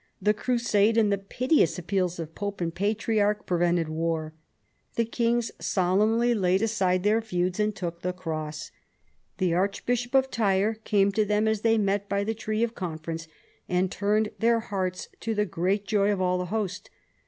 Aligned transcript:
The 0.19 0.33
crusade, 0.33 0.97
and 0.97 1.11
the 1.11 1.17
piteous 1.19 1.77
appeals 1.77 2.17
of 2.17 2.33
pope 2.33 2.59
and 2.59 2.73
patriarch, 2.73 3.45
prevented 3.45 3.87
war. 3.87 4.33
The 4.95 5.05
kings 5.05 5.51
solemnly 5.59 6.33
laid 6.33 6.63
aside 6.63 7.03
their 7.03 7.21
feuds 7.21 7.59
and 7.59 7.75
took 7.75 8.01
the 8.01 8.11
cross. 8.11 8.71
The 9.37 9.53
archbishop 9.53 10.15
of 10.15 10.31
Tyre 10.31 10.73
came 10.85 11.11
to 11.11 11.23
them 11.23 11.47
as 11.47 11.61
they 11.61 11.77
met 11.77 12.09
by 12.09 12.23
the 12.23 12.33
tree 12.33 12.63
of 12.63 12.73
con 12.73 12.97
ference, 12.97 13.27
and 13.69 13.91
turned 13.91 14.31
their 14.39 14.59
hearts, 14.59 15.07
to 15.19 15.35
the 15.35 15.45
great 15.45 15.85
joy 15.85 16.11
of 16.11 16.19
all 16.19 16.39
the 16.39 16.45
host. 16.45 16.89